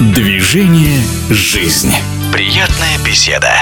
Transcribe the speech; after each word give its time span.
Движение 0.00 1.00
«Жизнь». 1.30 1.94
Приятная 2.32 2.98
беседа. 3.06 3.52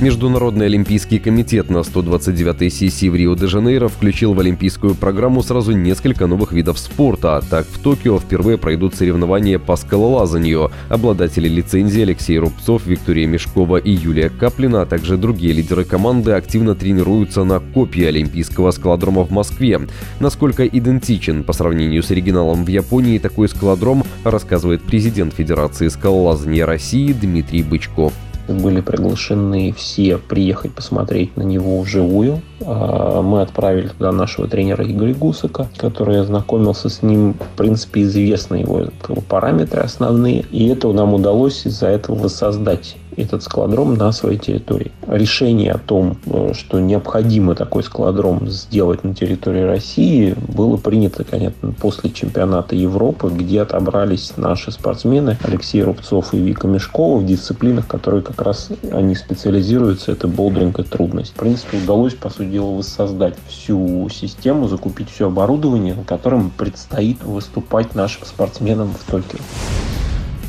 Международный 0.00 0.66
олимпийский 0.66 1.18
комитет 1.18 1.70
на 1.70 1.78
129-й 1.78 2.70
сессии 2.70 3.08
в 3.08 3.16
Рио-де-Жанейро 3.16 3.88
включил 3.88 4.32
в 4.32 4.38
олимпийскую 4.38 4.94
программу 4.94 5.42
сразу 5.42 5.72
несколько 5.72 6.28
новых 6.28 6.52
видов 6.52 6.78
спорта. 6.78 7.42
Так, 7.50 7.66
в 7.66 7.80
Токио 7.80 8.20
впервые 8.20 8.58
пройдут 8.58 8.94
соревнования 8.94 9.58
по 9.58 9.74
скалолазанию. 9.74 10.70
Обладатели 10.88 11.48
лицензии 11.48 12.02
Алексей 12.02 12.38
Рубцов, 12.38 12.86
Виктория 12.86 13.26
Мешкова 13.26 13.78
и 13.78 13.90
Юлия 13.90 14.30
Каплина, 14.30 14.82
а 14.82 14.86
также 14.86 15.16
другие 15.16 15.52
лидеры 15.52 15.82
команды 15.82 16.30
активно 16.30 16.76
тренируются 16.76 17.42
на 17.42 17.58
копии 17.58 18.04
олимпийского 18.04 18.70
скалодрома 18.70 19.24
в 19.24 19.32
Москве. 19.32 19.80
Насколько 20.20 20.64
идентичен 20.64 21.42
по 21.42 21.52
сравнению 21.52 22.04
с 22.04 22.12
оригиналом 22.12 22.64
в 22.64 22.68
Японии 22.68 23.18
такой 23.18 23.48
скалодром, 23.48 24.04
рассказывает 24.22 24.80
президент 24.80 25.34
Федерации 25.34 25.88
скалолазания 25.88 26.66
России 26.66 27.12
Дмитрий 27.12 27.64
Бычков 27.64 28.12
были 28.52 28.80
приглашены 28.80 29.72
все 29.76 30.18
приехать 30.18 30.72
посмотреть 30.72 31.36
на 31.36 31.42
него 31.42 31.80
вживую. 31.80 32.40
А, 32.64 33.22
мы 33.22 33.42
отправили 33.42 33.88
туда 33.88 34.12
нашего 34.12 34.48
тренера 34.48 34.84
Игоря 34.84 35.14
Гусака, 35.14 35.68
который 35.76 36.20
ознакомился 36.20 36.88
с 36.88 37.02
ним. 37.02 37.34
В 37.34 37.56
принципе, 37.56 38.02
известны 38.02 38.56
его 38.56 38.86
параметры 39.28 39.82
основные. 39.82 40.44
И 40.50 40.68
это 40.68 40.92
нам 40.92 41.14
удалось 41.14 41.66
из-за 41.66 41.88
этого 41.88 42.16
воссоздать 42.16 42.96
этот 43.18 43.42
складром 43.42 43.94
на 43.94 44.12
своей 44.12 44.38
территории. 44.38 44.92
Решение 45.06 45.72
о 45.72 45.78
том, 45.78 46.16
э, 46.26 46.52
что 46.54 46.80
необходимо 46.80 47.54
такой 47.54 47.82
складром 47.82 48.48
сделать 48.48 49.04
на 49.04 49.14
территории 49.14 49.62
России, 49.62 50.34
было 50.48 50.76
принято, 50.76 51.24
конечно, 51.24 51.72
после 51.72 52.10
чемпионата 52.10 52.76
Европы, 52.76 53.30
где 53.30 53.62
отобрались 53.62 54.34
наши 54.36 54.70
спортсмены 54.70 55.36
Алексей 55.42 55.82
Рубцов 55.82 56.34
и 56.34 56.38
Вика 56.38 56.66
Мешкова 56.68 57.18
в 57.18 57.26
дисциплинах, 57.26 57.86
которые 57.86 58.22
как 58.22 58.40
раз 58.42 58.70
они 58.92 59.14
специализируются, 59.14 60.12
это 60.12 60.28
болдеринг 60.28 60.78
и 60.78 60.82
трудность. 60.82 61.32
В 61.32 61.38
принципе, 61.38 61.78
удалось, 61.78 62.14
по 62.14 62.30
сути 62.30 62.48
дела, 62.48 62.70
воссоздать 62.76 63.34
всю 63.48 64.08
систему, 64.10 64.68
закупить 64.68 65.10
все 65.10 65.26
оборудование, 65.26 65.94
на 65.94 66.04
котором 66.04 66.50
предстоит 66.50 67.22
выступать 67.24 67.94
нашим 67.94 68.24
спортсменам 68.24 68.94
в 68.94 69.10
Токио. 69.10 69.38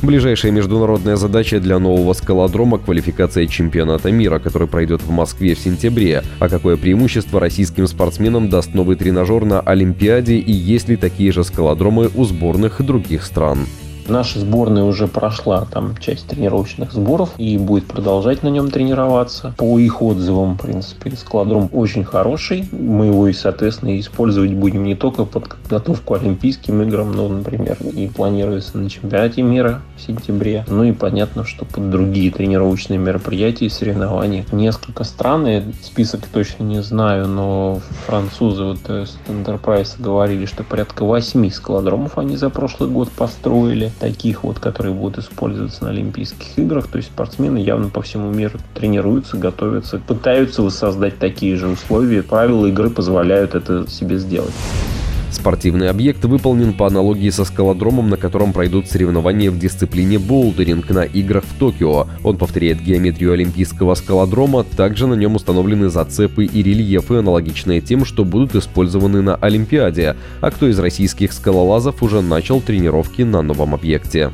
Ближайшая 0.02 0.50
международная 0.50 1.16
задача 1.16 1.60
для 1.60 1.78
нового 1.78 2.14
скалодрома– 2.14 2.78
квалификация 2.84 3.46
чемпионата 3.46 4.10
мира, 4.10 4.38
который 4.38 4.66
пройдет 4.66 5.02
в 5.02 5.10
Москве 5.10 5.54
в 5.54 5.58
сентябре. 5.58 6.22
А 6.38 6.48
какое 6.48 6.78
преимущество 6.78 7.38
российским 7.38 7.86
спортсменам 7.86 8.48
даст 8.48 8.72
новый 8.72 8.96
тренажер 8.96 9.44
на 9.44 9.60
Олимпиаде 9.60 10.36
и 10.36 10.52
есть 10.52 10.88
ли 10.88 10.96
такие 10.96 11.32
же 11.32 11.44
скалодромы 11.44 12.08
у 12.14 12.24
сборных 12.24 12.80
других 12.82 13.24
стран? 13.24 13.66
Наша 14.10 14.40
сборная 14.40 14.82
уже 14.82 15.06
прошла 15.06 15.66
там 15.70 15.96
часть 15.96 16.26
тренировочных 16.26 16.92
сборов 16.92 17.30
и 17.38 17.56
будет 17.56 17.86
продолжать 17.86 18.42
на 18.42 18.48
нем 18.48 18.68
тренироваться. 18.68 19.54
По 19.56 19.78
их 19.78 20.02
отзывам, 20.02 20.56
в 20.56 20.62
принципе, 20.62 21.12
складром 21.12 21.70
очень 21.72 22.02
хороший. 22.02 22.68
Мы 22.72 23.06
его 23.06 23.28
и, 23.28 23.32
соответственно, 23.32 23.98
использовать 24.00 24.52
будем 24.52 24.82
не 24.82 24.96
только 24.96 25.24
под 25.24 25.48
подготовку 25.48 26.14
к 26.14 26.20
Олимпийским 26.20 26.82
играм, 26.82 27.12
но, 27.12 27.28
например, 27.28 27.78
и 27.80 28.08
планируется 28.08 28.78
на 28.78 28.90
чемпионате 28.90 29.42
мира 29.42 29.82
в 29.96 30.02
сентябре. 30.02 30.64
Ну 30.66 30.82
и 30.82 30.90
понятно, 30.90 31.44
что 31.44 31.64
под 31.64 31.90
другие 31.90 32.32
тренировочные 32.32 32.98
мероприятия 32.98 33.66
и 33.66 33.70
соревнования. 33.70 34.44
Несколько 34.50 35.04
стран, 35.04 35.46
я 35.46 35.62
список 35.82 36.26
точно 36.26 36.64
не 36.64 36.82
знаю, 36.82 37.28
но 37.28 37.80
французы 38.06 38.64
вот 38.64 38.80
э, 38.88 39.04
Enterprise 39.28 39.94
говорили, 40.02 40.46
что 40.46 40.64
порядка 40.64 41.04
восьми 41.04 41.48
складромов 41.50 42.18
они 42.18 42.36
за 42.36 42.50
прошлый 42.50 42.90
год 42.90 43.08
построили 43.12 43.92
таких 44.00 44.42
вот, 44.42 44.58
которые 44.58 44.94
будут 44.94 45.18
использоваться 45.18 45.84
на 45.84 45.90
Олимпийских 45.90 46.58
играх. 46.58 46.88
То 46.88 46.96
есть 46.96 47.10
спортсмены 47.10 47.58
явно 47.58 47.88
по 47.88 48.02
всему 48.02 48.32
миру 48.32 48.58
тренируются, 48.74 49.36
готовятся, 49.36 49.98
пытаются 49.98 50.62
воссоздать 50.62 51.18
такие 51.18 51.56
же 51.56 51.68
условия. 51.68 52.22
Правила 52.22 52.66
игры 52.66 52.90
позволяют 52.90 53.54
это 53.54 53.88
себе 53.88 54.18
сделать. 54.18 54.54
Спортивный 55.30 55.88
объект 55.88 56.24
выполнен 56.24 56.72
по 56.72 56.86
аналогии 56.86 57.30
со 57.30 57.44
скалодромом, 57.44 58.10
на 58.10 58.16
котором 58.16 58.52
пройдут 58.52 58.88
соревнования 58.88 59.50
в 59.50 59.58
дисциплине 59.58 60.18
болдеринг 60.18 60.90
на 60.90 61.04
играх 61.04 61.44
в 61.44 61.58
Токио. 61.58 62.08
Он 62.24 62.36
повторяет 62.36 62.82
геометрию 62.82 63.32
олимпийского 63.32 63.94
скалодрома, 63.94 64.64
также 64.64 65.06
на 65.06 65.14
нем 65.14 65.36
установлены 65.36 65.88
зацепы 65.88 66.44
и 66.44 66.62
рельефы, 66.62 67.16
аналогичные 67.16 67.80
тем, 67.80 68.04
что 68.04 68.24
будут 68.24 68.54
использованы 68.56 69.22
на 69.22 69.36
Олимпиаде. 69.36 70.16
А 70.40 70.50
кто 70.50 70.68
из 70.68 70.78
российских 70.78 71.32
скалолазов 71.32 72.02
уже 72.02 72.20
начал 72.20 72.60
тренировки 72.60 73.22
на 73.22 73.40
новом 73.40 73.74
объекте? 73.74 74.30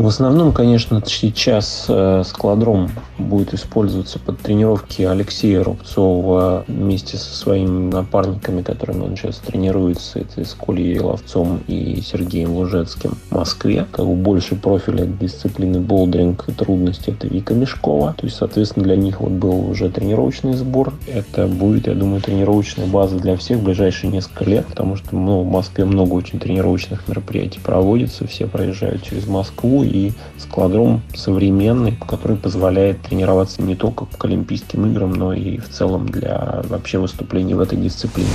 В 0.00 0.06
основном, 0.06 0.52
конечно, 0.52 1.02
сейчас 1.04 1.84
э, 1.86 2.22
складром 2.24 2.88
будет 3.18 3.52
использоваться 3.52 4.18
под 4.18 4.38
тренировки 4.38 5.02
Алексея 5.02 5.62
Рубцова 5.62 6.64
вместе 6.68 7.18
со 7.18 7.36
своими 7.36 7.92
напарниками, 7.92 8.62
которыми 8.62 9.02
он 9.02 9.14
сейчас 9.14 9.36
тренируется. 9.36 10.20
Это 10.20 10.42
с 10.42 10.54
Колей 10.54 10.98
Ловцом 10.98 11.60
и 11.66 12.00
Сергеем 12.00 12.52
Лужецким 12.52 13.18
в 13.28 13.34
Москве. 13.34 13.86
Как 13.92 14.06
бы 14.06 14.14
больше 14.14 14.54
профиля 14.54 15.04
дисциплины 15.04 15.80
болдеринг 15.80 16.48
и 16.48 16.52
трудности 16.52 17.10
это 17.10 17.26
Вика 17.26 17.52
Мешкова. 17.52 18.14
То 18.16 18.24
есть, 18.24 18.38
соответственно, 18.38 18.84
для 18.84 18.96
них 18.96 19.20
вот 19.20 19.32
был 19.32 19.68
уже 19.68 19.90
тренировочный 19.90 20.54
сбор. 20.54 20.94
Это 21.08 21.46
будет, 21.46 21.88
я 21.88 21.94
думаю, 21.94 22.22
тренировочная 22.22 22.86
база 22.86 23.18
для 23.18 23.36
всех 23.36 23.58
в 23.58 23.64
ближайшие 23.64 24.10
несколько 24.10 24.44
лет, 24.44 24.66
потому 24.66 24.96
что 24.96 25.14
ну, 25.14 25.42
в 25.42 25.46
Москве 25.46 25.84
много 25.84 26.14
очень 26.14 26.38
тренировочных 26.38 27.06
мероприятий 27.06 27.60
проводится. 27.62 28.26
Все 28.26 28.46
проезжают 28.46 29.02
через 29.02 29.26
Москву 29.26 29.84
и 29.90 30.12
складром 30.38 31.02
современный, 31.14 31.98
который 32.08 32.36
позволяет 32.36 33.02
тренироваться 33.02 33.60
не 33.62 33.74
только 33.74 34.06
к 34.06 34.24
Олимпийским 34.24 34.86
играм, 34.86 35.12
но 35.12 35.32
и 35.32 35.58
в 35.58 35.68
целом 35.68 36.08
для 36.08 36.62
вообще 36.68 36.98
выступлений 36.98 37.54
в 37.54 37.60
этой 37.60 37.78
дисциплине. 37.78 38.30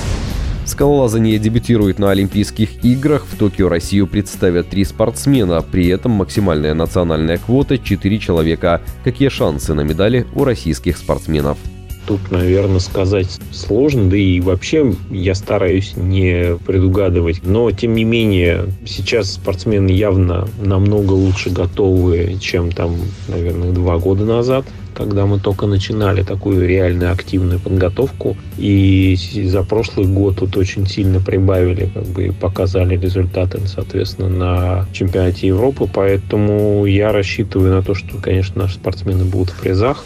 Скалолазание 0.65 1.37
дебютирует 1.37 1.99
на 1.99 2.09
Олимпийских 2.09 2.83
играх. 2.83 3.25
В 3.25 3.37
Токио 3.37 3.69
Россию 3.69 4.07
представят 4.07 4.69
три 4.69 4.83
спортсмена. 4.83 5.61
При 5.61 5.87
этом 5.87 6.11
максимальная 6.11 6.73
национальная 6.73 7.37
квота– 7.37 7.77
4 7.83 8.17
человека. 8.17 8.81
Какие 9.03 9.29
шансы 9.29 9.75
на 9.75 9.81
медали 9.81 10.25
у 10.33 10.43
российских 10.43 10.97
спортсменов? 10.97 11.59
Тут, 12.07 12.31
наверное, 12.31 12.79
сказать 12.79 13.39
сложно, 13.51 14.09
да 14.09 14.17
и 14.17 14.39
вообще 14.39 14.93
я 15.09 15.35
стараюсь 15.35 15.93
не 15.95 16.57
предугадывать. 16.65 17.41
Но, 17.43 17.71
тем 17.71 17.95
не 17.95 18.03
менее, 18.03 18.65
сейчас 18.85 19.33
спортсмены 19.33 19.89
явно 19.89 20.47
намного 20.61 21.13
лучше 21.13 21.49
готовы, 21.49 22.37
чем 22.39 22.71
там, 22.71 22.95
наверное, 23.27 23.71
два 23.71 23.97
года 23.97 24.25
назад 24.25 24.65
когда 24.95 25.25
мы 25.25 25.39
только 25.39 25.67
начинали 25.67 26.23
такую 26.23 26.67
реальную 26.67 27.11
активную 27.11 27.59
подготовку. 27.59 28.37
И 28.57 29.17
за 29.43 29.63
прошлый 29.63 30.07
год 30.07 30.37
тут 30.37 30.57
очень 30.57 30.87
сильно 30.87 31.19
прибавили, 31.19 31.89
как 31.93 32.05
бы 32.05 32.33
показали 32.39 32.97
результаты, 32.97 33.59
соответственно, 33.67 34.29
на 34.29 34.85
чемпионате 34.93 35.47
Европы. 35.47 35.87
Поэтому 35.93 36.85
я 36.85 37.11
рассчитываю 37.11 37.75
на 37.75 37.83
то, 37.83 37.93
что, 37.93 38.17
конечно, 38.17 38.63
наши 38.63 38.75
спортсмены 38.75 39.25
будут 39.25 39.49
в 39.49 39.61
призах. 39.61 40.05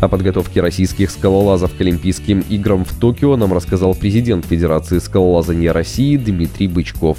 О 0.00 0.08
подготовке 0.08 0.62
российских 0.62 1.10
скалолазов 1.10 1.76
к 1.76 1.80
Олимпийским 1.82 2.42
играм 2.48 2.86
в 2.86 2.98
Токио 2.98 3.36
нам 3.36 3.52
рассказал 3.52 3.94
президент 3.94 4.46
Федерации 4.46 4.98
скалолазания 4.98 5.74
России 5.74 6.16
Дмитрий 6.16 6.68
Бычков. 6.68 7.18